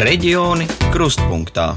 Reģioni 0.00 0.64
krustpunktā. 0.94 1.74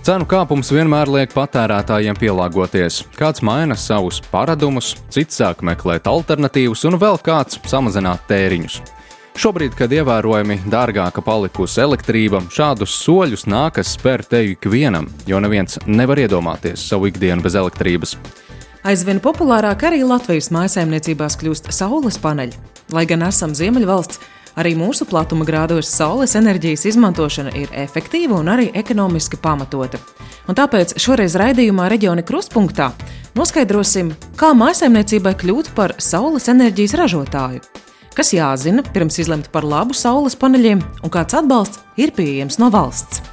Cenu 0.00 0.24
kāpums 0.24 0.70
vienmēr 0.72 1.10
liek 1.12 1.34
patērētājiem 1.36 2.16
pielāgoties. 2.16 3.02
Kāds 3.18 3.42
maina 3.44 3.76
savus 3.76 4.22
paradumus, 4.32 4.94
cits 5.12 5.42
sāk 5.42 5.60
meklēt 5.60 6.08
alternatīvas, 6.08 6.86
un 6.88 6.96
vēl 7.02 7.18
kāds 7.20 7.58
samazināt 7.68 8.24
tēriņus. 8.30 8.78
Šobrīd, 9.36 9.76
kad 9.76 9.92
ievērojami 9.92 10.62
dārgāka 10.72 11.20
palikusi 11.26 11.82
elektrība, 11.84 12.40
šādus 12.48 12.94
soļus 12.96 13.44
nākas 13.44 13.92
spērt 13.98 14.30
te 14.32 14.40
ikvienam, 14.54 15.10
jo 15.28 15.42
neviens 15.44 15.76
nevar 15.84 16.22
iedomāties 16.22 16.86
savu 16.88 17.10
ikdienu 17.12 17.44
bez 17.44 17.58
elektrības. 17.60 18.14
Aizvien 18.88 19.20
populārāk 19.20 19.84
arī 19.90 20.00
Latvijas 20.08 20.48
mājsaimniecībās 20.56 21.36
kļūst 21.44 21.68
saules 21.76 22.16
paneļi. 22.24 22.56
Lai 22.96 23.04
gan 23.08 23.28
esam 23.28 23.52
Ziemeļvalsts, 23.52 24.20
Arī 24.54 24.76
mūsu 24.78 25.02
platuma 25.10 25.42
grādos 25.42 25.88
saules 25.90 26.36
enerģijas 26.38 26.84
izmantošana 26.92 27.50
ir 27.58 27.72
efektīva 27.74 28.36
un 28.38 28.52
arī 28.52 28.68
ekonomiski 28.78 29.40
pamatota. 29.42 29.98
Un 30.46 30.54
tāpēc 30.54 30.94
šoreiz 31.02 31.34
raidījumā 31.40 31.88
Reģiona 31.90 32.22
Krustpunktā 32.22 32.92
noskaidrosim, 33.34 34.12
kā 34.38 34.52
mājsaimniecībai 34.54 35.34
kļūt 35.40 35.72
par 35.74 35.96
saules 35.98 36.46
enerģijas 36.52 36.94
ražotāju. 37.00 37.64
Kas 38.14 38.30
jāzina 38.30 38.84
pirms 38.94 39.18
izlemt 39.18 39.50
par 39.50 39.66
labu 39.66 39.96
saules 39.98 40.38
paneļiem 40.38 40.84
un 41.02 41.10
kāds 41.10 41.34
atbalsts 41.34 41.82
ir 41.98 42.14
pieejams 42.14 42.60
no 42.62 42.70
valsts. 42.70 43.24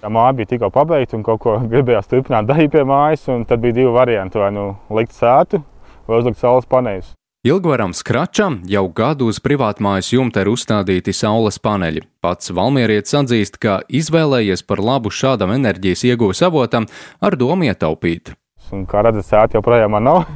Tā 0.00 0.08
māja 0.08 0.36
bija 0.38 0.52
tikko 0.54 0.70
pabeigta 0.72 1.18
un 1.18 1.26
kaut 1.26 1.42
ko 1.42 1.58
gribējās 1.72 2.06
turpināt 2.14 2.46
darīt 2.46 2.70
pie 2.76 2.86
mājas. 2.86 3.26
Tad 3.26 3.58
bija 3.58 3.80
divi 3.82 3.90
varianti. 3.98 4.38
Vai 4.38 4.54
nu 4.54 4.70
likt 4.94 5.18
sētu, 5.18 5.64
vai 6.10 6.20
uzlikt 6.20 6.42
saules 6.42 6.68
paneļus. 6.70 7.14
Ilgvaram 7.46 7.94
Skračam 7.96 8.58
jau 8.68 8.82
gadu 8.92 9.30
uz 9.32 9.38
privātmājas 9.40 10.10
jumta 10.12 10.42
ir 10.42 10.50
uzstādīti 10.52 11.14
saules 11.16 11.56
paneļi. 11.62 12.02
Pats 12.20 12.50
Valmierietis 12.52 13.14
atzīst, 13.16 13.54
ka 13.62 13.78
izvēlējies 13.88 14.60
par 14.68 14.82
labu 14.84 15.08
šādam 15.08 15.54
enerģijas 15.54 16.02
ieguves 16.10 16.42
avotam 16.44 16.84
ar 17.24 17.38
domu 17.40 17.64
ietaupīt. 17.70 18.34
Un, 18.76 18.82
kā 18.90 19.00
redzat, 19.06 19.30
sēta 19.30 19.56
joprojām 19.56 19.96
nav. 20.04 20.26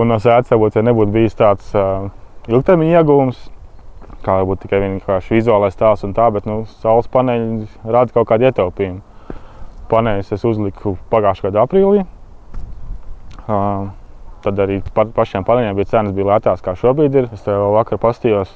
un 0.00 0.10
no 0.10 0.18
sēdes 0.18 0.50
varbūt 0.50 0.80
ja 0.80 0.82
nebūtu 0.88 1.14
bijis 1.14 1.38
tāds 1.38 1.70
uh, 1.78 2.10
ilgtermiņa 2.50 2.98
iegūms, 2.98 3.44
kā 4.26 4.40
varbūt 4.40 4.64
tikai 4.64 4.82
vienkārši 4.88 5.38
vizuālais 5.38 5.78
tēls 5.78 6.02
un 6.08 6.16
tā, 6.18 6.26
bet 6.34 6.50
nu, 6.50 6.64
saules 6.82 7.06
paneļi 7.14 7.68
rada 7.84 8.10
kaut 8.16 8.26
kādu 8.32 8.50
ietaupījumu. 8.50 9.38
Paneļus 9.86 10.34
es 10.34 10.50
uzliku 10.50 10.98
pagājušā 11.14 11.52
gada 11.52 11.62
aprīlī. 11.62 12.02
Tad 13.46 14.62
arī 14.62 14.80
pa, 14.94 15.06
pašiem 15.10 15.46
paneļiem 15.46 15.76
bija 15.78 15.90
cenas 15.90 16.14
bija 16.14 16.34
lētākas 16.34 16.64
kā 16.64 16.76
šobrīd 16.78 17.18
ir. 17.18 17.28
Es 17.34 17.42
tev 17.46 17.70
vakar 17.74 17.98
pastījos, 18.02 18.52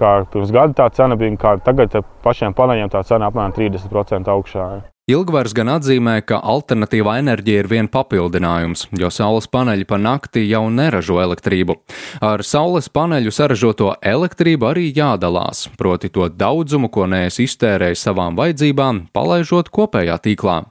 kā 0.00 0.22
pirms 0.32 0.52
gada 0.54 0.76
tā 0.82 0.88
cena 0.96 1.16
bija, 1.20 1.36
kā 1.40 1.56
tagad 1.64 2.00
pašiem 2.24 2.56
paneļiem 2.56 2.92
tā 2.92 3.04
cena 3.08 3.30
apmēram 3.30 3.54
30% 3.56 4.32
augšā. 4.32 4.70
Ilgvars 5.10 5.50
gan 5.50 5.66
atzīmē, 5.66 6.20
ka 6.22 6.36
alternatīvā 6.46 7.16
enerģija 7.18 7.64
ir 7.64 7.68
vien 7.68 7.88
papildinājums, 7.90 8.84
jo 8.94 9.10
saules 9.10 9.48
paneļi 9.50 9.86
pa 9.90 9.98
nakti 9.98 10.44
jau 10.46 10.62
neražo 10.70 11.18
elektrību. 11.24 11.74
Ar 12.22 12.44
saules 12.46 12.86
paneļu 12.86 13.34
saražoto 13.34 13.96
elektrību 13.98 14.70
arī 14.70 14.92
jādalās, 14.94 15.66
proti 15.74 16.08
to 16.14 16.30
daudzumu, 16.30 16.86
ko 16.86 17.08
nees 17.10 17.42
iztērējis 17.42 18.06
savām 18.08 18.38
vajadzībām, 18.38 19.08
palaižot 19.12 19.74
kopējā 19.74 20.20
tīklā. 20.22 20.62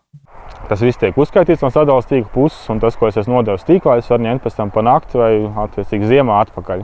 Tas 0.72 0.82
viss 0.84 1.00
tiek 1.00 1.18
uzskaitīts 1.20 1.64
no 1.66 1.70
sadalījuma 1.72 2.08
tīkla 2.08 2.32
puses, 2.32 2.64
un 2.72 2.80
tas, 2.80 2.96
ko 2.96 3.10
es 3.10 3.18
esmu 3.20 3.40
nodevis 3.40 3.66
tīklā, 3.68 3.98
es 4.00 4.10
varu 4.12 4.24
ņemt 4.24 4.44
pēc 4.46 4.56
tam 4.56 4.72
pa 4.72 4.84
nakti 4.86 5.20
vai 5.20 5.32
attiecīgi 5.66 6.08
ziemā 6.14 6.38
atpakaļ. 6.46 6.84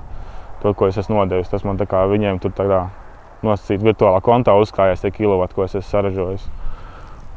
To, 0.63 0.73
ko 0.73 0.89
es 0.89 0.97
esmu 0.99 1.21
nodevis, 1.21 1.47
tas 1.51 1.63
man 1.63 1.79
kā 1.79 2.03
viņiem 2.09 2.41
tur 2.43 2.51
tādā 2.57 2.87
nosacīt 3.45 3.83
virtuālā 3.85 4.19
kontā 4.25 4.55
uzkrājas 4.59 5.03
tie 5.03 5.13
kilovati, 5.13 5.55
ko 5.55 5.67
es 5.67 5.77
esmu 5.77 5.89
saražojis. 5.91 6.47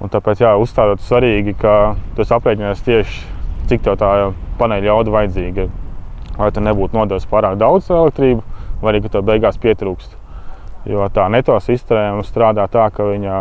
Un 0.01 0.09
tāpēc, 0.09 0.41
jā, 0.41 0.55
uzstādot 0.57 1.03
svarīgi, 1.05 1.55
ka 1.61 1.95
tu 2.17 2.25
aprēķinies 2.25 2.83
tieši, 2.87 3.21
cik 3.69 3.85
tev 3.85 3.99
tā 4.01 4.11
paneļa 4.59 4.89
jauda 4.89 5.13
vajadzīga. 5.13 5.69
Lai 6.41 6.53
tu 6.57 6.63
nebūtu 6.65 6.97
nodevis 6.97 7.29
pārāk 7.29 7.59
daudz 7.61 7.91
elektrību, 7.93 8.43
vai 8.81 8.95
arī, 8.95 9.03
ka 9.05 9.13
tev 9.13 9.27
beigās 9.29 9.61
pietrūkst. 9.61 10.17
Jo 10.89 11.05
tā 11.13 11.29
neto 11.29 11.59
sistēma 11.61 12.25
strādā 12.25 12.65
tā, 12.73 12.87
ka 12.95 13.05
viņa 13.11 13.35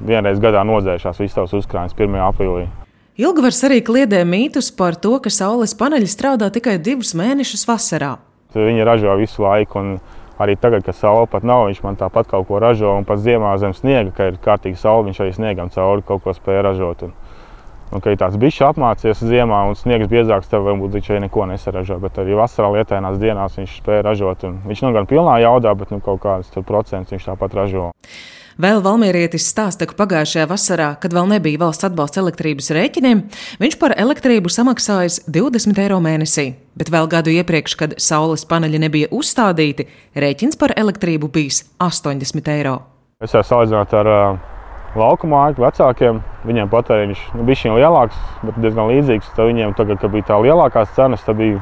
vienreiz 0.00 0.40
gadā 0.42 0.64
nodzēšās 0.66 1.22
visas 1.22 1.38
tavas 1.38 1.54
uzkrājumus 1.56 1.96
1. 1.96 2.18
aprīlī. 2.28 2.66
Ilgvars 3.16 3.62
arī 3.64 3.80
kliedē 3.80 4.18
mītus 4.28 4.68
par 4.76 4.98
to, 5.00 5.14
ka 5.24 5.30
saules 5.32 5.72
paneļi 5.78 6.08
strādā 6.10 6.50
tikai 6.52 6.76
divus 6.76 7.14
mēnešus 7.16 7.64
vasarā. 7.68 8.18
Viņi 8.52 8.84
ražo 8.84 9.14
visu 9.16 9.40
laiku, 9.44 9.80
un 9.80 9.96
arī 10.36 10.56
tagad, 10.60 10.84
kad 10.84 10.96
saule 10.96 11.24
pat 11.32 11.44
nav, 11.44 11.66
viņš 11.70 11.80
man 11.84 11.96
tāpat 11.96 12.28
kaut 12.28 12.44
ko 12.48 12.60
ražo. 12.60 12.92
Un 12.92 13.08
pat 13.08 13.22
ziemā 13.24 13.54
zem 13.60 13.72
sniega, 13.76 14.12
kad 14.16 14.34
ir 14.34 14.38
kārtīgi 14.44 14.76
saule, 14.80 15.08
viņš 15.08 15.22
arī 15.24 15.32
sniegam 15.32 15.72
cauri 15.72 16.04
kaut 16.04 16.24
ko 16.24 16.36
spēja 16.36 16.66
ražot. 16.68 17.06
Un, 17.08 17.16
un 17.88 18.04
kad 18.04 18.12
ir 18.12 18.20
tāds 18.20 18.36
bijis 18.40 18.60
apmācies 18.68 19.24
ziemā 19.24 19.64
un 19.70 19.80
sniegs 19.80 20.12
biezāks, 20.12 20.52
tad 20.52 20.64
varbūt 20.68 20.96
viņš 20.98 21.12
arī 21.14 21.24
neko 21.24 21.48
nesaražo. 21.48 21.96
Bet 22.04 22.20
arī 22.20 22.36
vasarā 22.36 22.72
lietainās 22.76 23.16
dienās 23.22 23.56
viņš 23.56 23.80
spēja 23.80 24.04
ražot. 24.10 24.44
Viņš 24.68 24.84
nav 24.84 25.00
gan 25.00 25.08
pilnā 25.08 25.40
jaudā, 25.40 25.72
bet 25.72 25.92
nu, 25.92 26.04
kaut 26.04 26.20
kāds 26.24 26.52
procents 26.68 27.16
viņš 27.16 27.30
tāpat 27.32 27.56
ražo. 27.64 27.94
Vēl 28.56 28.78
Valmierietis 28.80 29.50
stāsta, 29.50 29.84
ka 29.84 29.92
pagājušajā 29.98 30.46
vasarā, 30.48 30.86
kad 30.96 31.12
vēl 31.12 31.26
nebija 31.28 31.60
valsts 31.60 31.84
atbalsta 31.90 32.22
elektrības 32.22 32.70
rēķiniem, 32.72 33.18
viņš 33.60 33.74
par 33.82 33.92
elektrību 34.00 34.48
samaksājis 34.48 35.18
20 35.28 35.76
eiro 35.82 35.98
mēnesī. 36.00 36.46
Bet 36.72 36.88
vēl 36.88 37.10
gadu 37.12 37.34
iepriekš, 37.34 37.74
kad 37.76 37.92
saules 38.00 38.46
paneļi 38.48 38.80
nebija 38.80 39.10
uzstādīti, 39.12 39.84
rēķins 40.16 40.56
par 40.56 40.72
elektrību 40.72 41.28
bijis 41.34 41.66
80 41.84 42.48
eiro. 42.54 42.78
Es 43.20 43.36
varu 43.36 43.48
salīdzināt 43.50 43.92
ar 44.00 44.10
uh, 44.14 44.40
lauku 44.96 45.28
māju 45.28 45.60
vecākiem. 45.60 46.22
Viņiem 46.48 46.72
patēriņš 46.72 47.28
nu, 47.36 47.44
bija 47.44 47.76
lielāks, 47.76 48.24
bet 48.40 48.56
diezgan 48.64 48.88
līdzīgs. 48.88 49.34
Tad 49.36 49.52
viņiem 49.52 49.76
tagad, 49.76 50.00
kad 50.00 50.16
bija 50.16 50.30
tā 50.32 50.40
lielākās 50.40 50.96
cenas, 50.96 51.28
tad 51.28 51.36
bija 51.42 51.60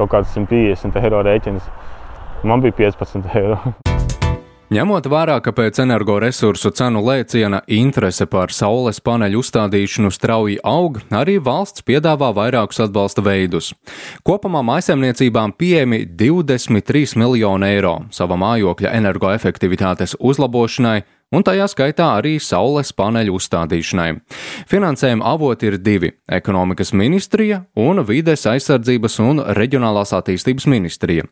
kaut 0.00 0.10
kāds 0.10 0.34
150 0.34 0.98
eiro 1.06 1.22
rēķins. 1.22 1.70
Man 2.42 2.66
bija 2.66 2.80
15 2.82 3.30
eiro. 3.38 3.62
Ņemot 4.72 5.04
vērā, 5.10 5.34
ka 5.44 5.52
pēc 5.52 5.82
energoresursu 5.82 6.70
cenu 6.72 7.02
lēciena 7.04 7.58
interese 7.76 8.24
par 8.30 8.54
saules 8.56 9.02
paneļu 9.04 9.42
uzstādīšanu 9.42 10.08
strauji 10.14 10.54
aug, 10.64 10.96
arī 11.12 11.34
valsts 11.44 11.84
piedāvā 11.84 12.30
vairākus 12.32 12.80
atbalsta 12.86 13.20
veidus. 13.26 13.74
Kopumā 14.24 14.62
maisaimniecībām 14.64 15.52
pieejami 15.60 16.06
23 16.16 17.18
miljoni 17.20 17.68
eiro 17.68 17.98
sava 18.16 18.38
mājokļa 18.40 18.94
energoefektivitātes 19.02 20.16
uzlabošanai, 20.16 21.02
un 21.32 21.44
tajā 21.46 21.66
skaitā 21.70 22.08
arī 22.18 22.36
saules 22.40 22.92
paneļu 22.96 23.36
uzstādīšanai. 23.38 24.08
Finansējuma 24.70 25.26
avoti 25.32 25.70
ir 25.70 25.78
divi- 25.78 26.12
ekonomikas 26.38 26.92
ministrija 26.92 27.64
un 27.76 28.04
vides 28.04 28.46
aizsardzības 28.46 29.18
un 29.20 29.38
reģionālās 29.38 30.12
attīstības 30.12 30.66
ministrija. 30.66 31.24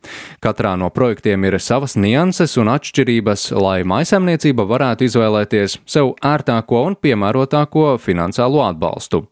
Katrā 0.43 0.77
no 0.78 0.91
projektiem 0.91 1.44
ir 1.44 1.59
savas 1.59 1.97
nianses 1.97 2.56
un 2.56 2.66
atšķirības, 2.66 3.50
lai 3.60 3.83
maisaimniecība 3.83 4.66
varētu 4.66 5.05
izvēlēties 5.05 5.78
sev 5.87 6.15
ērtāko 6.22 6.87
un 6.87 6.97
piemērotāko 6.97 7.99
finansiālo 7.99 8.65
atbalstu. 8.69 9.27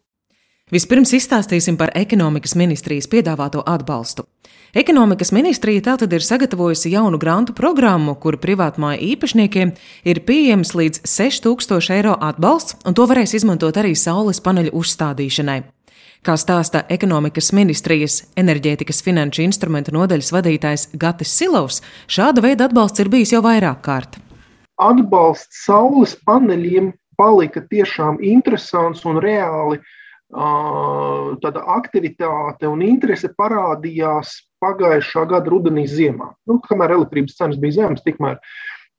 Vispirms 0.69 1.15
izstāstīsim 1.17 1.77
par 1.77 1.89
ekonomikas 1.97 2.53
ministrijas 2.55 3.07
piedāvāto 3.09 3.63
atbalstu. 3.65 4.27
Ekonomikas 4.73 5.31
ministrija 5.33 5.81
tātad 5.81 6.11
ir 6.13 6.21
sagatavojusi 6.21 6.91
jaunu 6.93 7.17
grantu 7.17 7.55
programmu, 7.57 8.13
kur 8.21 8.35
privātmāju 8.37 9.01
īpašniekiem 9.15 9.71
ir 10.05 10.19
pieejams 10.27 10.75
līdz 10.77 10.99
6000 11.09 11.95
eiro 11.95 12.11
atbalsts, 12.21 12.75
un 12.85 12.93
to 12.93 13.07
varēs 13.09 13.33
izmantot 13.33 13.79
arī 13.81 13.95
saules 13.97 14.37
paneļu 14.45 14.75
uzstādīšanai. 14.77 15.63
Kā 16.21 16.35
stāsta 16.37 16.83
ekonomikas 16.93 17.49
ministrijas 17.57 18.19
enerģētikas 18.37 19.01
finanšu 19.01 19.41
instrumentu 19.47 19.95
nodaļas 19.95 20.29
vadītājs 20.35 20.83
Gatis 21.01 21.31
Silovs, 21.33 21.79
šāda 22.05 22.43
veida 22.45 22.67
atbalsts 22.69 23.01
ir 23.01 23.09
bijis 23.09 23.33
jau 23.33 23.41
vairāk 23.41 23.81
kārt. 23.87 24.19
Atbalsts 24.77 25.63
saules 25.65 26.13
paneļiem 26.29 26.91
palika 27.17 27.65
tiešām 27.71 28.21
interesants 28.21 29.01
un 29.09 29.17
reāli 29.17 29.81
tāda 30.29 31.65
aktivitāte 31.73 32.69
un 32.69 32.85
interese 32.85 33.31
parādījās 33.33 34.35
pagājušā 34.63 35.25
gada 35.29 35.51
rudenī, 35.51 35.85
ziemā. 35.89 36.33
Nu, 36.49 36.59
kamēr 36.65 36.97
elektrības 36.97 37.37
cenas 37.39 37.59
bija 37.61 37.83
zemes, 37.83 38.03
tikmēr, 38.05 38.39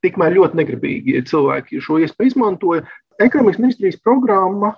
tikmēr 0.05 0.35
ļoti 0.37 0.59
negribīgi 0.61 1.21
cilvēki 1.29 1.81
šo 1.83 2.01
iespēju 2.01 2.33
izmantoja. 2.33 2.85
Ekonomikas 3.21 3.59
ministrijas 3.61 3.99
programma, 4.01 4.71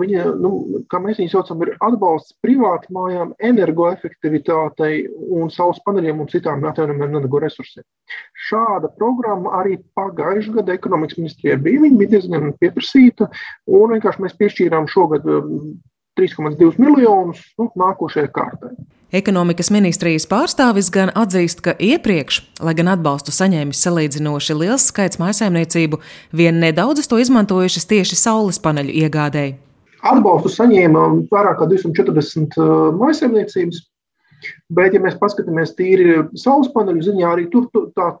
viņa, 0.00 0.24
nu, 0.42 0.50
kā 0.92 0.98
mēs 1.00 1.16
viņu 1.20 1.30
saucam, 1.32 1.62
ir 1.64 1.70
atbalsts 1.86 2.34
privātu 2.44 2.92
mājām, 2.92 3.30
energoefektivitātei 3.46 5.06
un 5.08 5.48
saules 5.54 5.80
paneļiem 5.86 6.20
un 6.20 6.28
citām 6.28 6.66
atjaunojumiem 6.68 7.14
energoresursiem. 7.14 7.86
Šāda 8.50 8.90
programma 8.98 9.54
arī 9.62 9.78
pagājušajā 9.96 10.58
gadā 10.58 10.76
ekonomikas 10.76 11.22
ministrijai 11.22 11.56
bija. 11.62 11.86
Viņa 11.86 12.00
bija 12.02 12.14
diezgan 12.18 12.52
pieprasīta, 12.60 13.30
un 13.70 13.94
vienkārši 13.94 14.26
mēs 14.26 14.36
piešķīrām 14.42 14.90
šogad 14.90 15.24
3,2 16.18 16.78
miljonus 16.80 17.42
nu, 17.58 17.68
nākošajai 17.78 18.30
kārtai. 18.34 18.72
Ekonomikas 19.14 19.72
ministrijas 19.74 20.26
pārstāvis 20.30 20.90
gan 20.94 21.10
atzīst, 21.18 21.64
ka 21.64 21.74
iepriekš, 21.82 22.44
lai 22.62 22.76
gan 22.78 22.92
atbalstu 22.92 23.34
saņēmis 23.34 23.80
salīdzinoši 23.82 24.54
liels 24.54 24.86
skaits 24.92 25.18
mājsaimniecību, 25.18 25.98
vien 26.36 26.60
nedaudz 26.62 27.08
to 27.10 27.18
izmantojušas 27.18 27.88
tieši 27.90 28.18
saules 28.20 28.60
paneļu 28.62 28.94
iegādēji. 29.02 29.56
Atbalstu 30.06 30.52
saņēma 30.54 31.02
vairāk 31.32 31.58
kā 31.58 31.68
240 31.72 32.60
uh, 32.62 32.76
mājsaimniecības, 33.00 33.82
bet, 34.78 34.94
ja 34.94 35.02
mēs 35.02 35.18
paskatāmies 35.20 35.74
tīri 35.78 36.22
saules 36.38 36.70
paneļu 36.74 37.10
ziņā, 37.10 37.34
arī 37.34 37.48
tur 37.52 37.66
tā 37.74 38.12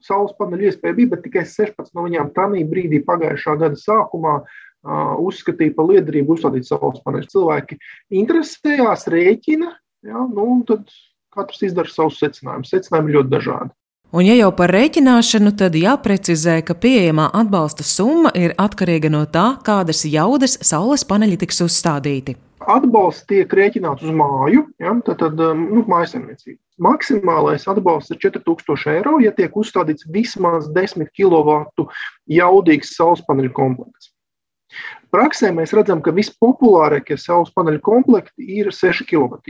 saules 0.00 0.32
paneļu 0.40 0.70
iespēja 0.70 0.96
bija, 0.96 1.12
bet 1.12 1.26
tikai 1.28 1.44
16 1.44 1.92
no 1.92 2.08
viņām 2.08 2.32
tādā 2.34 2.64
brīdī 2.72 3.04
pagājušā 3.04 3.60
gada 3.60 3.76
sākumā 3.78 4.40
uh, 4.40 4.58
uzskatīja 4.80 5.76
par 5.76 5.90
liederību 5.90 6.36
uzstādīt 6.36 6.68
saules 6.68 7.02
paneļus. 7.04 7.32
Cilvēki 7.34 7.78
interesējās, 8.22 9.08
rēķina 9.12 9.74
Ja, 10.02 10.28
nu, 10.34 10.62
tad 10.64 10.88
katrs 11.34 11.60
izdara 11.68 11.92
savus 11.92 12.18
secinājumus. 12.22 12.72
Secinājumi 12.72 13.16
ļoti 13.18 13.32
dažādi. 13.34 13.74
Un, 14.10 14.24
ja 14.26 14.34
jau 14.34 14.48
par 14.56 14.72
rēķināšanu, 14.74 15.52
tad 15.60 15.76
jāprecizē, 15.78 16.56
ka 16.66 16.74
pieejamā 16.74 17.28
atbalsta 17.36 17.84
summa 17.86 18.32
ir 18.34 18.56
atkarīga 18.58 19.10
no 19.12 19.22
tā, 19.30 19.52
kādas 19.66 20.02
jaudas 20.08 20.56
saules 20.66 21.04
paneļi 21.06 21.38
tiks 21.44 21.60
uzstādīti. 21.66 22.34
Atbalsts 22.60 23.28
tiek 23.30 23.52
rēķināts 23.54 24.04
uz 24.04 24.16
māju, 24.16 24.64
ja, 24.82 24.96
tad, 25.06 25.20
tad 25.20 25.44
um, 25.44 25.62
nu, 25.76 25.84
mājasemniecība. 25.88 26.58
Maksimālais 26.80 27.68
atbalsts 27.70 28.12
ir 28.16 28.20
4000 28.24 28.96
eiro, 28.96 29.18
ja 29.22 29.32
tiek 29.36 29.54
uzstādīts 29.56 30.08
vismaz 30.12 30.68
10 30.74 31.12
kW 31.12 31.60
jaudīgs 32.40 32.96
saules 32.96 33.22
paneļu 33.28 33.52
komplekts. 33.56 34.09
Praksē 35.10 35.50
mēs 35.54 35.74
redzam, 35.74 36.02
ka 36.04 36.14
vispopulārākie 36.14 37.18
saules 37.18 37.50
paneļu 37.56 37.82
komplekti 37.82 38.46
ir 38.60 38.70
6 38.74 39.06
kW 39.10 39.40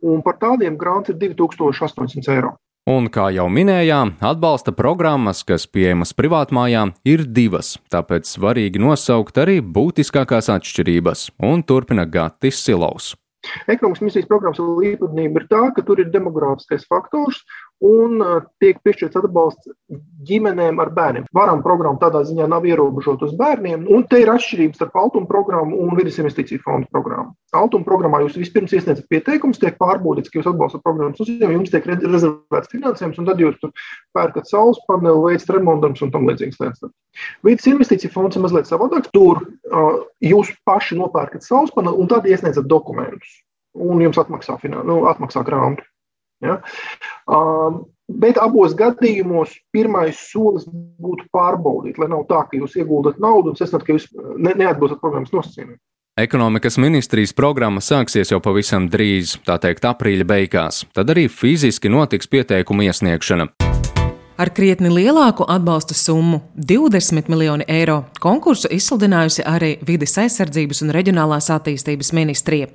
un 0.00 0.22
par 0.24 0.38
tādiem 0.40 0.78
grāns 0.80 1.10
ir 1.12 1.18
2800 1.20 2.32
eiro. 2.34 2.56
Un, 2.88 3.10
kā 3.12 3.26
jau 3.36 3.44
minējām, 3.52 4.14
atbalsta 4.24 4.72
programmas, 4.72 5.42
kas 5.44 5.66
pieejamas 5.68 6.14
privātmājām, 6.16 6.94
ir 7.04 7.26
divas, 7.36 7.74
tāpēc 7.92 8.24
svarīgi 8.30 8.80
nosaukt 8.80 9.36
arī 9.42 9.58
būtiskākās 9.60 10.48
atšķirības, 10.54 11.26
un 11.44 11.66
turpina 11.68 12.06
Gatis 12.08 12.62
Silaus. 12.64 13.12
Ekonomikas 13.68 14.00
ministrijas 14.02 14.30
programmas 14.30 14.62
īpatnība 14.88 15.42
ir 15.42 15.46
tā, 15.52 15.60
ka 15.76 15.84
tur 15.84 16.00
ir 16.00 16.08
demogrāfiskais 16.14 16.88
faktors 16.88 17.42
un 17.84 18.18
uh, 18.22 18.38
tiek 18.62 18.78
piešķirts 18.82 19.18
atbalsts 19.20 19.70
ģimenēm 20.28 20.80
ar 20.82 20.90
bērniem. 20.94 21.26
Varam 21.34 21.60
programma 21.62 22.00
tādā 22.02 22.24
ziņā 22.26 22.48
nav 22.50 22.66
ierobežota 22.66 23.28
uz 23.28 23.34
bērniem, 23.38 23.84
un 23.94 24.04
te 24.10 24.22
ir 24.22 24.30
atšķirības 24.32 24.80
starp 24.80 24.96
Altuma 24.98 25.28
programmu 25.30 25.78
un 25.84 25.94
Vides 25.98 26.18
investīciju 26.18 26.62
fonda 26.64 26.90
programmu. 26.94 27.36
Altuma 27.56 27.86
programmā 27.86 28.20
jūs 28.24 28.38
vispirms 28.40 28.74
iesniedzat 28.74 29.06
pieteikumus, 29.12 29.60
tiek 29.62 29.78
pārbaudīts, 29.78 30.32
ka 30.32 30.40
jūs 30.40 30.50
atbalstat 30.50 30.82
programmas 30.84 31.22
uzņēmumu, 31.22 31.60
jums 31.60 31.74
tiek 31.74 31.86
rezervēts 31.88 32.72
finansējums, 32.74 33.20
un 33.22 33.28
tad 33.30 33.42
jūs 33.42 33.60
tur 33.62 33.74
pērkat 34.16 34.50
saules 34.50 34.80
paneli, 34.90 35.22
veicat 35.28 35.54
remontdarbus 35.56 36.02
un 36.04 36.14
tam 36.14 36.26
līdzīgas 36.28 36.58
lietas. 36.64 36.94
Vides 37.46 37.70
investīcija 37.70 38.12
fonds 38.14 38.36
ir 38.36 38.44
mazliet 38.44 38.68
savādāk. 38.68 39.06
Tur 39.14 39.40
uh, 39.44 40.02
jūs 40.24 40.50
paši 40.68 40.98
nopērkat 40.98 41.46
saules 41.46 41.72
paneli 41.76 42.02
un 42.02 42.10
tad 42.10 42.26
iesniedzat 42.28 42.66
dokumentus, 42.68 43.38
un 43.78 44.02
jums 44.02 44.18
atmaksā, 44.20 44.58
nu, 44.66 45.04
atmaksā 45.10 45.46
grāmatu. 45.46 45.86
Ja? 46.44 46.60
Um, 47.26 47.82
bet 48.08 48.38
abos 48.40 48.76
gadījumos 48.78 49.56
pirmais 49.74 50.20
solis 50.30 50.68
būtu 50.68 51.28
pārbaudīt, 51.34 51.98
lai 51.98 52.10
nav 52.12 52.26
tā, 52.30 52.44
ka 52.48 52.60
jūs 52.60 52.78
ieguldat 52.78 53.20
naudu 53.22 53.52
un 53.52 53.58
secināt, 53.58 53.84
ka 53.86 53.96
jūs 53.96 54.08
ne, 54.36 54.54
neatbilstat 54.54 55.02
programmas 55.02 55.34
nosacījumiem. 55.34 55.78
Ekonomikas 56.18 56.80
ministrijas 56.82 57.30
programma 57.30 57.78
sāksies 57.84 58.32
jau 58.32 58.40
pavisam 58.42 58.88
drīz, 58.90 59.36
tā 59.46 59.54
teikt, 59.62 59.86
aprīļa 59.86 60.26
beigās. 60.26 60.82
Tad 60.90 61.14
arī 61.14 61.28
fiziski 61.30 61.92
notiks 61.94 62.26
pieteikuma 62.26 62.88
iesniegšana. 62.88 63.52
Ar 64.38 64.52
krietni 64.54 64.86
lielāku 64.86 65.42
atbalsta 65.50 65.94
summu- 65.98 66.40
20 66.70 67.28
miljoni 67.28 67.64
eiro- 67.68 68.04
konkursu 68.26 68.68
izsludinājusi 68.70 69.42
arī 69.42 69.78
Vides 69.86 70.14
aizsardzības 70.18 70.82
un 70.82 70.92
reģionālās 70.94 71.50
attīstības 71.50 72.12
ministrija. 72.12 72.68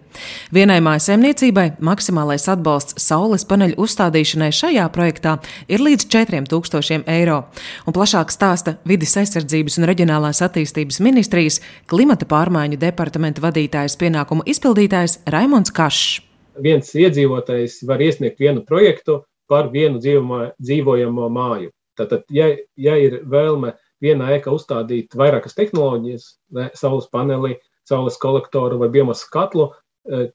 Vienai 0.53 0.81
mājsaimniecībai 0.81 1.77
maksimālais 1.79 2.49
atbalsts 2.51 2.93
saules 2.97 3.45
paneļu 3.45 3.75
uzstādīšanai 3.77 4.51
šajā 4.51 4.89
projektā 4.89 5.39
ir 5.69 5.79
līdz 5.79 6.05
4000 6.07 7.03
eiro. 7.07 7.45
Un 7.87 7.93
plašāk 7.93 8.27
stāsta 8.27 8.77
Vides 8.85 9.15
aizsardzības 9.15 9.77
un 9.77 9.85
reģionālās 9.85 10.43
attīstības 10.43 10.99
ministrijas 10.99 11.61
klimata 11.87 12.25
pārmaiņu 12.25 12.77
departamenta 12.77 13.41
vadītājs 13.41 13.95
pienākumu 13.95 14.43
izpildītājs 14.43 15.19
Raimons 15.27 15.71
Kašs. 15.71 16.21
Viens 16.61 16.91
iedzīvotājs 16.93 17.87
var 17.87 17.99
iesniegt 17.99 18.39
vienu 18.39 18.61
projektu 18.61 19.23
par 19.49 19.69
vienu 19.73 20.01
dzīvojamo 20.01 21.29
māju. 21.33 21.71
Tātad, 21.99 22.23
ja, 22.33 22.49
ja 22.79 22.95
ir 22.97 23.19
vēlme 23.29 23.75
vienā 24.03 24.31
ēkā 24.37 24.53
uzstādīt 24.53 25.13
vairākas 25.17 25.55
tehnoloģijas, 25.57 26.29
ne, 26.57 26.69
saules 26.77 27.09
paneli, 27.13 27.59
saules 27.87 28.17
kolektoru 28.21 28.79
vai 28.81 28.89
biomasas 28.93 29.29
katlu, 29.31 29.69
e, 30.07 30.29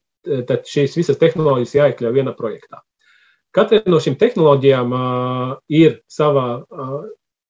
tad 0.47 0.69
šīs 0.69 0.95
visas 0.99 1.19
tehnoloģijas 1.19 1.75
jāiekļauj 1.75 2.15
vienā 2.15 2.35
projektā. 2.37 2.81
Katrai 3.55 3.81
no 3.89 3.97
šīm 3.97 4.13
tehnoloģijām 4.21 4.91
uh, 4.93 5.53
ir 5.73 5.95
sava 6.11 6.43
uh, 6.61 6.99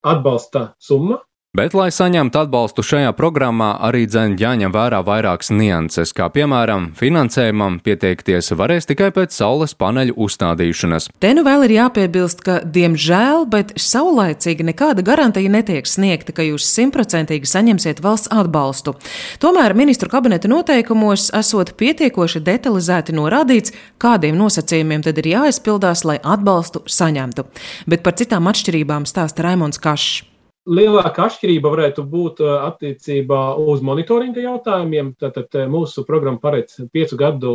atbalsta 0.08 0.70
summa, 0.80 1.18
Bet, 1.57 1.74
lai 1.74 1.88
saņemtu 1.90 2.38
atbalstu 2.44 2.84
šajā 2.86 3.10
programmā, 3.18 3.72
arī 3.81 4.04
dzēn 4.06 4.36
jāņem 4.38 4.69
vērā 4.69 5.00
vairākas 5.01 5.50
nianses, 5.50 6.12
kā 6.13 6.28
piemēram, 6.30 6.92
finansējumam 6.94 7.80
pieteikties 7.81 8.51
varēs 8.54 8.86
tikai 8.92 9.07
pēc 9.16 9.34
saules 9.34 9.74
paneļu 9.74 10.13
uzstādīšanas. 10.13 11.10
Te 11.18 11.34
nu 11.34 11.42
vēl 11.48 11.66
ir 11.66 11.74
jāpiebilst, 11.80 12.46
ka, 12.46 12.60
diemžēl, 12.78 13.48
bet 13.50 13.74
saulaicīgi 13.81 14.69
nekāda 14.69 15.01
garantija 15.01 15.50
netiek 15.50 15.90
sniegta, 15.90 16.38
ka 16.38 16.46
jūs 16.46 16.69
simtprocentīgi 16.69 17.50
saņemsiet 17.50 18.06
valsts 18.06 18.30
atbalstu. 18.30 19.00
Tomēr 19.42 19.74
ministru 19.74 20.13
kabineta 20.13 20.54
noteikumos 20.54 21.31
esot 21.34 21.74
pietiekoši 21.81 22.46
detalizēti 22.46 23.18
norādīts, 23.18 23.74
kādiem 23.98 24.38
nosacījumiem 24.38 25.01
tad 25.01 25.18
ir 25.18 25.34
jāizpildās, 25.34 26.06
lai 26.06 26.22
atbalstu 26.22 26.86
saņemtu. 26.86 27.50
Bet 27.90 28.06
par 28.06 28.22
citām 28.22 28.54
atšķirībām 28.54 29.10
stāsta 29.10 29.50
Raimons 29.50 29.81
Kašs. 29.81 30.29
Lielākā 30.69 31.24
atšķirība 31.25 31.69
varētu 31.74 32.04
būt 32.06 32.42
uh, 32.45 32.68
attiecībā 32.68 33.39
uz 33.71 33.81
monitoringa 33.86 34.44
jautājumiem. 34.44 35.15
Tātad 35.17 35.55
uh, 35.58 35.65
mūsu 35.72 36.03
programma 36.05 36.41
paredz 36.44 36.77
piecu 36.94 37.17
gadu 37.17 37.53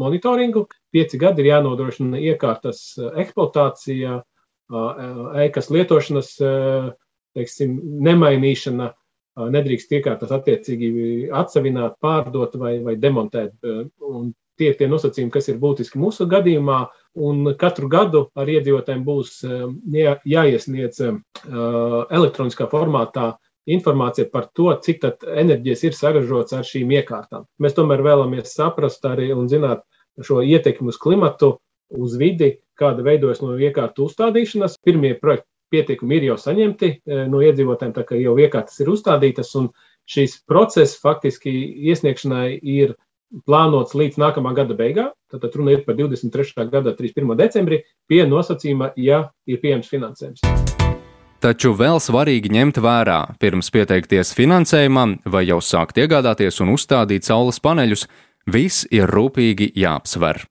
monitoringu. 0.00 0.64
Pieci 0.90 1.20
gadi 1.20 1.44
ir 1.44 1.52
jānodrošina 1.52 2.18
iekārtas 2.32 2.82
uh, 2.98 3.12
eksploatācija, 3.22 4.22
ēkas 4.70 5.66
lietošanas 5.74 6.28
teiksim, 7.34 7.72
nemainīšana. 8.06 8.92
Nedrīkst 9.50 9.94
iekārtas 9.96 10.30
attiecīgi 10.34 11.30
atsevināt, 11.34 11.96
pārdot 12.02 12.54
vai, 12.60 12.76
vai 12.84 12.94
demontēt. 13.02 13.56
Un 13.64 14.30
tie 14.58 14.70
ir 14.70 14.78
tie 14.78 14.86
nosacījumi, 14.90 15.32
kas 15.34 15.48
ir 15.50 15.58
būtiski 15.62 15.98
mūsu 15.98 16.26
gadījumā. 16.30 16.84
Un 17.18 17.54
katru 17.58 17.88
gadu 17.90 18.28
ar 18.38 18.50
iedzīvotājiem 18.50 19.00
būs 19.02 19.40
um, 19.42 19.78
jā, 19.90 20.14
jāiesniedz 20.22 21.00
uh, 21.02 21.16
elektroniskā 22.06 22.68
formātā 22.70 23.32
informācija 23.70 24.28
par 24.30 24.46
to, 24.54 24.70
cik 24.84 25.02
enerģijas 25.26 25.82
ir 25.88 25.96
saražots 25.96 26.54
ar 26.54 26.62
šīm 26.66 26.92
iekārtām. 26.94 27.48
Mēs 27.58 27.74
tomēr 27.74 28.04
vēlamies 28.06 28.54
saprast 28.54 29.04
arī 29.10 29.32
un 29.34 29.50
zināt 29.50 29.82
šo 30.22 30.38
ietekmi 30.42 30.94
uz 30.94 30.98
klimatu, 31.02 31.56
uz 31.90 32.14
vidi, 32.18 32.60
kāda 32.78 33.02
veidojas 33.02 33.42
no 33.42 33.56
iekārtu 33.58 34.06
uzstādīšanas. 34.06 34.78
Pirmie 34.84 35.16
projekti 35.18 35.48
pieteikumi 35.74 36.20
ir 36.20 36.30
jau 36.30 36.38
saņemti 36.38 36.92
uh, 36.94 37.26
no 37.26 37.42
iedzīvotājiem, 37.42 37.94
tā 37.98 38.06
kā 38.06 38.22
jau 38.22 38.38
iekārtas 38.38 38.78
ir 38.84 38.94
uzstādītas, 38.94 39.50
un 39.58 39.72
šīs 40.10 40.44
process 40.46 40.98
faktiski 41.02 41.50
iesniegšanai 41.90 42.54
ir 42.62 42.94
plānots 43.46 43.94
līdz 43.96 44.18
nākamā 44.20 44.54
gada 44.56 44.76
beigām. 44.76 45.12
Tad 45.30 45.54
runa 45.54 45.76
ir 45.76 45.84
par 45.86 45.96
23. 45.98 46.66
gada 46.70 46.94
31. 46.98 47.36
decembri 47.38 47.82
pie 48.10 48.24
nosacījuma, 48.26 48.92
ja 48.98 49.28
ir 49.46 49.60
pieejams 49.62 49.90
finansējums. 49.90 50.42
Taču 51.40 51.72
vēl 51.72 51.96
svarīgi 52.04 52.50
ņemt 52.52 52.82
vērā, 52.84 53.20
pirms 53.40 53.70
pieteikties 53.72 54.34
finansējumam 54.36 55.16
vai 55.24 55.46
jau 55.48 55.56
sākt 55.64 55.96
iegādāties 56.02 56.60
un 56.60 56.74
uzstādīt 56.74 57.24
saules 57.24 57.62
paneļus, 57.64 58.04
viss 58.44 58.84
ir 58.92 59.08
rūpīgi 59.08 59.70
jāapsver. 59.80 60.42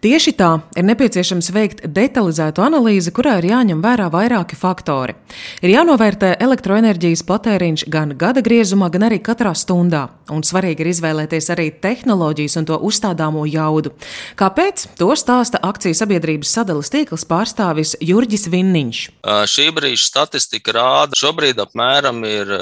Tieši 0.00 0.32
tā 0.32 0.48
ir 0.80 0.86
nepieciešams 0.88 1.50
veikt 1.52 1.82
detalizētu 1.84 2.62
analīzi, 2.64 3.12
kurā 3.12 3.34
ir 3.36 3.50
jāņem 3.50 3.82
vērā 3.84 4.06
vairāki 4.08 4.56
faktori. 4.56 5.12
Ir 5.60 5.74
jānovērtē 5.74 6.30
elektroenerģijas 6.40 7.22
patēriņš 7.28 7.84
gan 7.92 8.14
gada 8.16 8.40
griezumā, 8.40 8.88
gan 8.94 9.04
arī 9.10 9.18
katrā 9.20 9.52
stundā. 9.52 10.06
Un 10.32 10.40
svarīgi 10.40 10.86
ir 10.86 10.90
izvēlēties 10.94 11.50
arī 11.52 11.68
tehnoloģijas 11.84 12.56
un 12.62 12.70
to 12.70 12.80
uzstādāmo 12.88 13.44
jaudu. 13.44 13.92
Kāpēc? 14.40 14.86
To 14.96 15.12
stāsta 15.20 15.60
akcijas 15.68 16.00
sabiedrības 16.00 16.54
sadalas 16.56 16.88
tīkls 16.88 17.28
pārstāvis 17.28 17.92
Jurģis 18.00 18.48
Vinniņš. 18.48 19.04
Šī 19.52 19.68
brīža 19.76 20.06
statistika 20.06 20.78
rāda, 20.80 21.20
šobrīd 21.20 21.60
apmēram 21.60 22.24
ir 22.24 22.56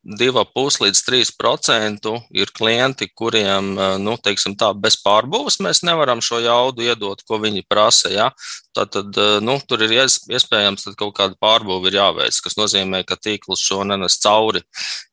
2,5 0.00 0.80
līdz 0.80 1.00
3% 1.04 2.12
ir 2.32 2.52
klienti, 2.56 3.10
kuriem, 3.12 3.74
nu, 4.00 4.16
teiksim 4.16 4.56
tā, 4.56 4.72
bez 4.72 4.96
pārbūves 5.04 5.60
mēs 5.60 5.82
nevaram 5.84 6.22
šo 6.24 6.40
jaudu 6.40 6.86
iedot, 6.86 7.20
ko 7.28 7.40
viņi 7.42 7.66
prasa. 7.68 8.08
Ja? 8.12 8.30
Tad, 8.70 8.94
nu, 9.42 9.56
tur 9.66 9.80
ir 9.82 9.92
iespējams, 9.96 10.84
ka 10.86 10.92
kaut 11.00 11.16
kāda 11.16 11.34
pārbūve 11.42 11.90
jāveic, 11.90 12.36
kas 12.44 12.54
nozīmē, 12.54 13.00
ka 13.02 13.16
tīkls 13.18 13.64
šo 13.66 13.80
nenes 13.82 14.20
cauri, 14.22 14.62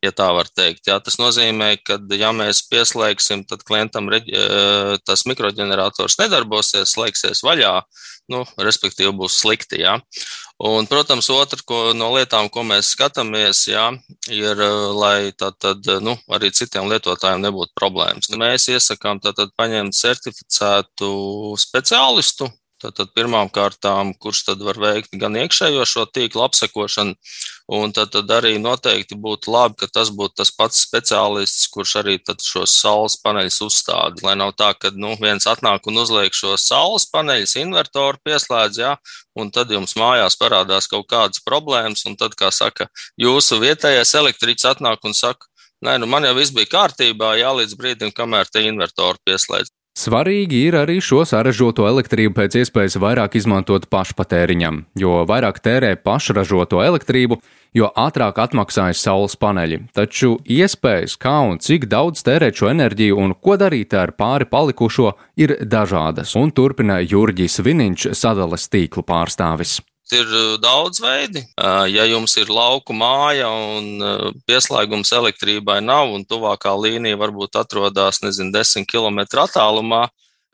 ja 0.05 0.11
tā 0.13 0.27
var 0.35 0.45
teikt. 0.53 0.85
Ja? 0.85 0.99
Tas 1.01 1.17
nozīmē, 1.17 1.71
ka, 1.81 1.97
ja 2.13 2.29
mēs 2.37 2.61
pieslēgsim, 2.69 3.47
tad 3.49 3.63
klientam 3.65 4.11
tas 5.09 5.25
mikroģenerators 5.25 6.19
nedarbosies, 6.21 6.93
slēgsies 6.93 7.41
vaļā, 7.47 7.73
nu, 8.29 8.43
respektīvi 8.61 9.15
būs 9.17 9.39
slikti. 9.41 9.81
Ja? 9.81 9.95
Un, 10.61 10.85
protams, 10.89 11.31
otra 11.33 11.81
no 11.97 12.11
lietām, 12.13 12.51
ko 12.53 12.61
mēs 12.61 12.93
skatāmies, 12.93 13.63
ja, 13.71 13.87
ir, 14.29 14.61
lai 15.01 15.33
tā, 15.33 15.49
tad, 15.57 15.81
nu, 16.05 16.13
arī 16.29 16.53
citiem 16.53 16.93
lietotājiem 16.93 17.41
nebūtu 17.49 17.73
problēmas. 17.77 18.29
Mēs 18.37 18.69
iesakām 18.69 19.17
tātad 19.25 19.49
paņemt 19.57 19.97
certificētu 19.97 21.11
speciālistu, 21.57 22.53
Tātad 22.77 23.09
pirmām 23.17 23.49
kārtām, 23.49 24.11
kurš 24.21 24.43
tad 24.51 24.59
var 24.61 24.77
veikt 24.77 25.15
gan 25.17 25.33
iekšējo 25.41 25.85
šo 25.89 26.03
tīklu 26.13 26.43
apsekošanu, 26.45 27.15
un 27.73 27.93
tad, 27.95 28.11
tad 28.13 28.29
arī 28.35 28.51
noteikti 28.61 29.17
būtu 29.17 29.49
labi, 29.49 29.79
ka 29.81 29.89
tas 29.95 30.11
būtu 30.13 30.37
tas 30.43 30.51
pats 30.53 30.83
speciālists, 30.85 31.65
kurš 31.73 31.95
arī 32.03 32.19
šos 32.21 32.75
saules 32.77 33.17
paneļus 33.23 33.59
uzstāda. 33.65 34.21
Lai 34.27 34.35
nav 34.37 34.53
tā, 34.61 34.69
ka 34.77 34.91
nu, 34.93 35.15
viens 35.17 35.49
atnāk 35.49 35.89
un 35.89 35.97
uzliek 36.03 36.37
šos 36.37 36.67
saules 36.69 37.09
paneļus, 37.09 37.57
invertoru 37.63 38.21
pieslēdz, 38.27 38.81
jā, 38.85 38.93
un 39.33 39.49
tad 39.49 39.73
jums 39.73 39.97
mājās 39.97 40.37
parādās 40.37 40.89
kaut 40.91 41.09
kādas 41.09 41.41
problēmas, 41.41 42.05
un 42.05 42.13
tad, 42.19 42.37
kā 42.37 42.53
saka, 42.53 42.91
jūsu 43.17 43.57
vietējais 43.65 44.13
elektriķis 44.21 44.73
atnāk 44.75 45.01
un 45.09 45.17
saka, 45.17 45.49
Nē, 45.85 45.99
nu 46.01 46.07
man 46.09 46.25
jau 46.25 46.33
viss 46.33 46.49
bija 46.49 46.71
kārtībā, 46.71 47.35
jā, 47.37 47.51
līdz 47.53 47.75
brīdim, 47.77 48.09
kamēr 48.09 48.49
te 48.49 48.63
invertoru 48.65 49.21
pieslēdz. 49.29 49.69
Svarīgi 49.97 50.59
ir 50.67 50.75
arī 50.77 50.99
šo 51.01 51.23
sarežģīto 51.25 51.87
elektrību 51.89 52.35
pēc 52.37 52.59
iespējas 52.59 52.99
vairāk 53.01 53.39
izmantot 53.39 53.87
pašpatēriņam, 53.89 54.83
jo 55.01 55.23
vairāk 55.25 55.57
tērē 55.65 55.95
pašražoto 56.05 56.83
elektrību, 56.85 57.39
jo 57.73 57.89
ātrāk 57.97 58.37
atmaksājas 58.45 59.01
saules 59.01 59.33
paneļi. 59.41 59.81
Taču 59.97 60.35
iespējas, 60.45 61.17
kā 61.17 61.39
un 61.49 61.57
cik 61.57 61.89
daudz 61.89 62.21
tērēt 62.29 62.61
šo 62.61 62.69
enerģiju 62.75 63.17
un 63.23 63.33
ko 63.41 63.57
darīt 63.57 63.97
ar 63.97 64.13
pāri 64.13 64.45
palikušo, 64.45 65.15
ir 65.41 65.57
dažādas, 65.65 66.37
un 66.37 66.53
turpina 66.53 67.01
Jurģis 67.01 67.57
Viniņš, 67.65 68.11
sadales 68.21 68.69
tīklu 68.69 69.01
pārstāvis 69.01 69.79
ir 70.15 70.29
daudz 70.63 71.01
veidi. 71.03 71.43
Ja 71.91 72.05
jums 72.07 72.35
ir 72.39 72.51
lauku 72.53 72.95
māja 72.95 73.49
un 73.49 74.03
pieslēgums 74.47 75.11
elektrībai 75.17 75.79
nav, 75.85 76.13
un 76.15 76.25
tuvākā 76.27 76.73
līnija 76.77 77.19
varbūt 77.19 77.59
atrodas, 77.59 78.21
nezinu, 78.23 78.53
10 78.55 78.87
km 78.89 79.23
attālumā, 79.43 80.05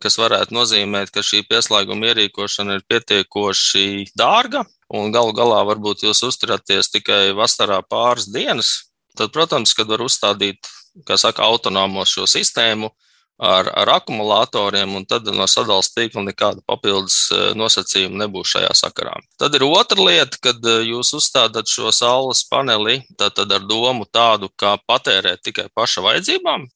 kas 0.03 0.17
varētu 0.19 0.55
nozīmēt, 0.55 1.13
ka 1.13 1.23
šī 1.23 1.43
pieslēguma 1.47 2.11
ierīkošana 2.11 2.79
ir 2.79 2.87
pietiekoši 2.91 4.13
dārga, 4.19 4.65
un 4.93 5.13
galu 5.15 5.35
galā 5.35 5.61
varbūt 5.69 6.03
jūs 6.07 6.23
uzturaties 6.27 6.91
tikai 6.93 7.31
vasarā 7.37 7.79
pāris 7.87 8.27
dienas, 8.31 8.73
tad, 9.17 9.31
protams, 9.35 9.75
kad 9.77 9.87
var 9.89 10.03
uzstādīt, 10.03 10.67
kā 11.07 11.17
saka, 11.17 11.45
autonomo 11.47 12.05
šo 12.09 12.27
sistēmu, 12.29 12.91
ar, 13.37 13.69
ar 13.73 13.89
akumulatoriem, 13.97 14.95
un 14.97 15.05
tad 15.05 15.27
no 15.33 15.47
sadalījuma 15.49 15.95
tīkla 15.97 16.23
nekāda 16.27 16.63
papildus 16.67 17.17
e, 17.33 17.41
nosacījuma 17.57 18.23
nebūs 18.23 18.53
šajā 18.55 18.73
sakarā. 18.77 19.15
Tad 19.41 19.55
ir 19.57 19.65
otra 19.67 20.05
lieta, 20.05 20.37
kad 20.41 20.61
e, 20.65 20.77
jūs 20.89 21.13
uzstādat 21.17 21.69
šo 21.69 21.91
saules 21.95 22.43
paneli 22.49 23.01
tad 23.17 23.39
ar 23.43 23.65
domu 23.67 24.05
tādu, 24.05 24.51
kā 24.59 24.75
patērēt 24.87 25.43
tikai 25.43 25.67
paša 25.73 26.05
vajadzībām. 26.05 26.67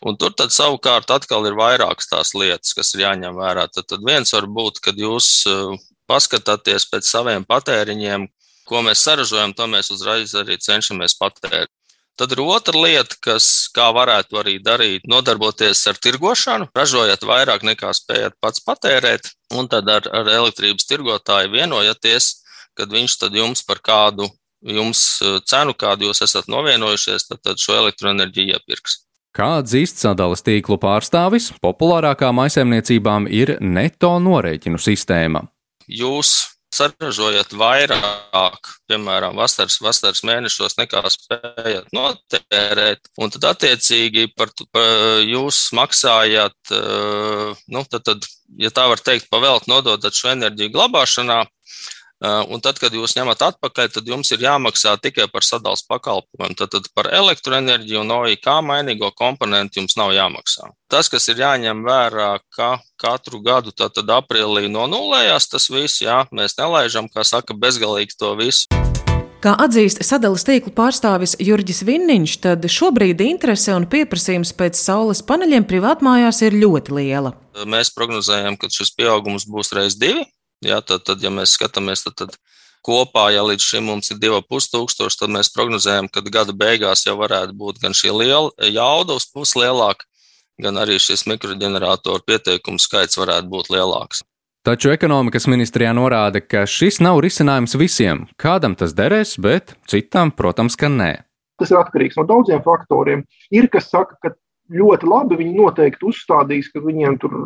Un 0.00 0.16
tur 0.16 0.32
tad 0.32 0.52
savukārt 0.52 1.10
atkal 1.12 1.44
ir 1.44 1.56
vairākas 1.58 2.08
tās 2.08 2.32
lietas, 2.32 2.72
kas 2.76 2.94
ir 2.94 3.04
jāņem 3.04 3.36
vērā. 3.36 3.66
Tad, 3.68 3.84
tad 3.92 4.04
viens 4.06 4.32
var 4.32 4.46
būt, 4.48 4.80
kad 4.84 5.00
jūs 5.00 5.32
e, 5.48 5.56
paskatāties 6.08 6.88
pēc 6.92 7.08
saviem 7.08 7.44
patēriņiem, 7.48 8.28
ko 8.68 8.80
mēs 8.86 9.02
saražojam, 9.04 9.52
to 9.56 9.66
mēs 9.68 9.90
uzreiz 9.92 10.32
arī 10.38 10.56
cenšamies 10.60 11.16
patērēt. 11.20 11.72
Tad 12.20 12.34
ir 12.36 12.42
otra 12.44 12.76
lieta, 12.76 13.16
kas, 13.24 13.46
kā 13.72 13.86
varētu 13.96 14.36
arī 14.36 14.58
darīt, 14.60 15.06
nodarboties 15.08 15.80
ar 15.88 15.96
tirgošanu, 15.96 16.66
ražojot 16.76 17.24
vairāk 17.24 17.64
nekā 17.64 17.94
spējat 17.96 18.36
pats 18.44 18.60
patērēt, 18.66 19.30
un 19.56 19.70
tad 19.72 19.88
ar, 19.88 20.04
ar 20.12 20.28
elektrības 20.28 20.84
tirgotāju 20.90 21.54
vienojaties, 21.54 22.34
kad 22.76 22.92
viņš 22.92 23.16
tad 23.22 23.40
jums 23.40 23.64
par 23.64 23.80
kādu 23.80 24.28
jums 24.60 25.00
eh, 25.24 25.38
cenu, 25.48 25.72
kādu 25.72 26.10
jūs 26.10 26.20
esat 26.28 26.50
novienojušies, 26.52 27.30
tad, 27.30 27.40
tad 27.46 27.62
šo 27.62 27.78
elektroenerģiju 27.80 28.58
iepirks. 28.58 29.00
Kā 29.32 29.46
atzīst 29.62 30.02
sadales 30.02 30.44
tīklu 30.44 30.76
pārstāvis, 30.82 31.52
populārākā 31.62 32.32
maisaimniecībām 32.36 33.30
ir 33.30 33.56
neto 33.62 34.16
norēķinu 34.20 34.76
sistēma. 34.76 35.46
Jūs 35.88 36.49
saražojat 36.74 37.52
vairāk, 37.58 38.70
piemēram, 38.90 39.36
vasaras, 39.38 39.80
vasaras 39.82 40.22
mēnešos, 40.26 40.76
nekā 40.78 41.02
spējat 41.10 41.90
notērēt, 41.96 43.10
un 43.18 43.32
tad 43.34 43.48
attiecīgi 43.52 44.28
par, 44.38 44.52
par 44.74 45.22
jūs 45.26 45.62
maksājat, 45.76 46.74
eh, 46.76 47.64
nu, 47.74 47.84
tad, 47.90 48.06
tad, 48.06 48.28
ja 48.60 48.70
tā 48.74 48.86
var 48.90 49.02
teikt, 49.02 49.30
pavēlt 49.32 49.66
nododat 49.70 50.16
šo 50.16 50.30
enerģiju 50.36 50.74
glabāšanā, 50.76 51.42
un 52.20 52.60
tad, 52.60 52.78
kad 52.80 52.92
jūs 52.94 53.16
ņemat 53.16 53.42
atpakaļ, 53.46 53.90
tad 53.94 54.08
jums 54.08 54.30
ir 54.34 54.44
jāmaksā 54.44 54.96
tikai 55.00 55.28
par 55.32 55.46
sadalījuma 55.46 55.88
pakalpojumu. 55.88 56.56
Tad, 56.58 56.72
tad 56.74 56.88
par 56.96 57.08
elektroenerģiju 57.14 58.02
un 58.02 58.14
OIK 58.16 58.48
mainīgo 58.66 59.12
komponentu 59.16 59.80
jums 59.80 59.96
nav 59.96 60.12
jāmaksā. 60.16 60.70
Tas, 60.90 61.08
kas 61.08 61.28
ir 61.30 61.40
jāņem 61.40 61.84
vērā, 61.86 62.32
ka 62.56 62.74
katru 63.00 63.40
gadu 63.44 63.72
tad, 63.72 63.94
tad 63.96 64.10
aprīlī 64.12 64.68
nonulējās 64.72 65.48
tas 65.52 65.70
viss, 65.72 66.02
jā, 66.02 66.24
mēs 66.34 66.58
nelaižam, 66.58 67.08
kā 67.08 67.24
saka, 67.24 67.56
bezgalīgi 67.56 68.18
to 68.18 68.34
visu. 68.40 68.66
Kā 69.40 69.54
atzīst 69.56 70.02
sadalījuma 70.04 70.44
tīkla 70.50 70.70
pārstāvis 70.76 71.32
Jurģis 71.40 71.78
Vinniņš, 71.88 72.34
tad 72.44 72.66
šobrīd 72.68 73.22
interese 73.24 73.72
un 73.72 73.86
pieprasījums 73.88 74.52
pēc 74.58 74.76
saules 74.76 75.22
paneļiem 75.24 75.64
privātmājās 75.70 76.42
ir 76.44 76.58
ļoti 76.60 76.98
liela. 76.98 77.32
Mēs 77.64 77.88
prognozējam, 77.96 78.58
ka 78.60 78.68
šis 78.68 78.92
pieaugums 78.98 79.48
būs 79.48 79.72
reiz 79.72 79.96
divi. 79.96 80.26
Ja, 80.64 80.80
tad, 80.84 81.06
tad, 81.08 81.22
ja 81.24 81.32
mēs 81.32 81.54
skatāmies, 81.56 82.04
tad, 82.04 82.18
tad 82.20 82.36
kopā, 82.84 83.30
ja 83.32 83.44
līdz 83.46 83.64
šim 83.64 83.86
mums 83.88 84.12
ir 84.12 84.20
2,5 84.20 84.72
tūkstoši, 84.74 85.20
tad 85.22 85.32
mēs 85.32 85.52
prognozējam, 85.54 86.10
ka 86.12 86.24
gada 86.28 86.52
beigās 86.56 87.06
jau 87.06 87.16
varētu 87.20 87.56
būt 87.56 87.80
gan 87.80 87.96
šī 87.96 88.12
liela 88.12 88.68
jauda 88.68 89.16
uz 89.16 89.28
pusi 89.32 89.62
lielāka, 89.62 90.04
gan 90.60 90.80
arī 90.80 90.98
šis 91.00 91.24
mikroģeneratoru 91.30 92.26
pieteikumu 92.28 92.80
skaits 92.82 93.20
varētu 93.20 93.48
būt 93.52 93.72
lielāks. 93.72 94.20
Taču 94.60 94.90
ekonomikas 94.92 95.46
ministrijā 95.48 95.94
norāda, 95.96 96.42
ka 96.44 96.66
šis 96.68 96.98
nav 97.00 97.22
risinājums 97.24 97.78
visiem. 97.80 98.26
Kādam 98.36 98.74
tas 98.76 98.92
derēs, 98.92 99.38
bet 99.40 99.72
citam, 99.88 100.28
protams, 100.36 100.76
ka 100.76 100.90
nē. 100.92 101.14
Tas 101.56 101.72
ir 101.72 101.80
atkarīgs 101.80 102.18
no 102.20 102.26
daudziem 102.28 102.60
faktoriem. 102.64 103.24
Ir 103.56 103.70
kas 103.72 103.88
saka, 103.88 104.18
ka 104.20 104.34
ļoti 104.76 105.08
labi 105.08 105.38
viņi 105.40 105.56
noteikti 105.56 106.04
uzstādīs, 106.10 106.68
ka 106.74 106.82
viņiem 106.84 107.16
tur 107.22 107.38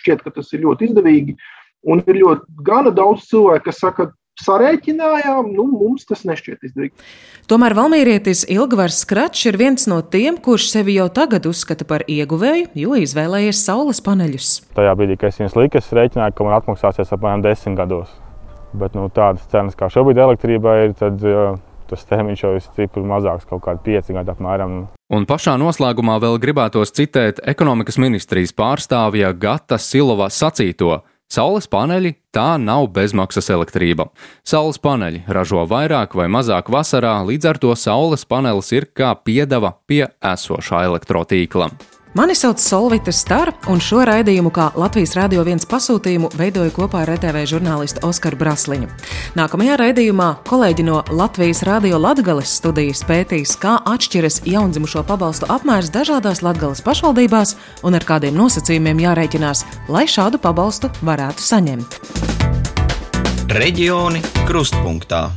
šķiet, 0.00 0.24
ka 0.24 0.32
tas 0.38 0.48
ir 0.56 0.64
ļoti 0.64 0.88
izdevīgi. 0.88 1.36
Un 1.82 2.02
ir 2.06 2.20
ļoti 2.22 2.64
gana 2.66 2.92
daudz 2.94 3.26
cilvēku, 3.30 3.66
kas 3.68 3.80
saka, 3.82 4.12
sarēķinājām, 4.42 5.50
nu, 5.54 5.66
mums 5.70 6.06
tas 6.08 6.24
nešķiet 6.28 6.68
izdevīgi. 6.68 6.94
Tomēr 7.50 7.74
Valmīrietis 7.76 8.44
Ilgvars 8.50 9.02
Kračs 9.08 9.44
ir 9.50 9.58
viens 9.60 9.84
no 9.90 10.00
tiem, 10.02 10.38
kurš 10.42 10.70
sevi 10.72 10.96
jau 10.96 11.08
tagad 11.12 11.46
uzskata 11.50 11.86
par 11.88 12.06
ieguvēju, 12.10 12.70
jo 12.78 12.98
izvēlējies 13.02 13.64
saules 13.66 14.00
paneļus. 14.04 14.54
Tajā 14.78 14.94
brīdī, 14.98 15.18
kad 15.20 15.34
es 15.34 15.42
viņus 15.42 15.58
liku, 15.58 15.82
es 15.82 15.92
rēķināju, 15.92 16.36
ka 16.38 16.48
man 16.48 16.56
atmaksāsies 16.60 17.12
apmēram 17.12 17.44
desmit 17.44 17.78
gados. 17.82 18.14
Bet 18.72 18.96
nu, 18.96 19.10
tādas 19.12 19.44
cenas, 19.52 19.76
kā 19.76 19.90
šobrīd 19.92 20.22
elektrībai 20.22 20.78
ir, 20.86 20.96
tad 20.96 21.20
tas 21.92 22.06
termiņš 22.08 22.42
jau 22.42 22.54
ir 22.56 22.62
stipri 22.64 23.04
mazāks, 23.04 23.44
kaut 23.48 23.60
kādi 23.66 23.82
pieci 23.84 24.16
gadi 24.16 24.32
apmēram. 24.32 24.76
Un 25.12 25.26
pašā 25.28 25.58
noslēgumā 25.60 26.16
vēl 26.22 26.38
gribētos 26.40 26.94
citēt 26.96 27.42
ekonomikas 27.52 28.00
ministrijas 28.00 28.54
pārstāvja 28.56 29.34
Gata 29.36 29.76
Silova 29.76 30.30
sacīto. 30.32 31.02
Saules 31.32 31.64
paneļi 31.70 32.10
tā 32.34 32.58
nav 32.60 32.90
bezmaksas 32.92 33.46
elektrība. 33.54 34.10
Saules 34.44 34.76
paneļi 34.82 35.22
ražo 35.32 35.62
vairāk 35.70 36.12
vai 36.18 36.26
mazāk 36.28 36.68
vasarā, 36.72 37.14
līdz 37.24 37.48
ar 37.48 37.60
to 37.62 37.72
saules 37.78 38.26
panelis 38.28 38.68
ir 38.76 38.90
kā 38.92 39.14
piedeva 39.16 39.72
pie 39.88 40.04
esošā 40.20 40.84
elektrotīkla. 40.90 41.70
Mani 42.14 42.34
sauc 42.34 42.60
Solvita 42.60 43.12
Stara, 43.12 43.54
un 43.72 43.78
šo 43.80 44.02
raidījumu, 44.04 44.50
kā 44.52 44.66
Latvijas 44.76 45.14
Rādio 45.16 45.40
1 45.48 45.64
pasūtījumu, 45.64 46.28
veidoju 46.36 46.74
kopā 46.76 47.06
ar 47.06 47.14
RTV 47.14 47.46
žurnālistu 47.48 48.02
Oskaru 48.04 48.36
Brasliņu. 48.36 48.90
Nākamajā 49.38 49.78
raidījumā 49.80 50.26
kolēģi 50.44 50.84
no 50.84 50.98
Latvijas 51.08 51.62
Rādio 51.64 51.96
Latgales 51.96 52.52
studijas 52.60 53.00
pētīs, 53.08 53.54
kā 53.56 53.78
atšķiras 53.94 54.42
jaundzimušo 54.44 55.06
pabalstu 55.08 55.48
apmērs 55.48 55.88
dažādās 55.94 56.44
Latgales 56.44 56.84
pašvaldībās 56.84 57.56
un 57.80 57.96
ar 57.96 58.04
kādiem 58.04 58.36
nosacījumiem 58.36 59.00
jārēķinās, 59.06 59.64
lai 59.88 60.04
šādu 60.04 60.36
pabalstu 60.42 60.92
varētu 61.00 61.48
saņemt. 61.48 61.96
Reģioni 63.56 64.20
krustpunktā. 64.44 65.30